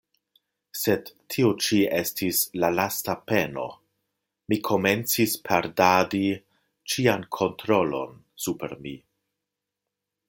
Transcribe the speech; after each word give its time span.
Sed 0.83 1.09
tio 1.33 1.49
ĉi 1.65 1.81
estis 1.97 2.39
la 2.63 2.71
lasta 2.77 3.15
peno; 3.33 3.67
mi 4.53 4.59
komencis 4.69 5.37
perdadi 5.51 6.23
ĉian 6.95 7.29
kontrolon 7.41 8.19
super 8.47 8.75
mi. 8.85 8.97